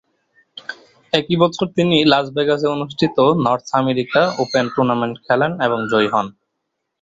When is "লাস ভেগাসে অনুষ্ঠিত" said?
2.05-3.17